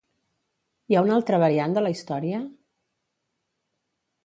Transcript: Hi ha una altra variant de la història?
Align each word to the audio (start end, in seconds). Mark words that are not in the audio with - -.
Hi 0.93 0.97
ha 0.99 1.03
una 1.07 1.13
altra 1.17 1.39
variant 1.43 1.77
de 1.77 1.85
la 1.85 1.93
història? 1.97 2.41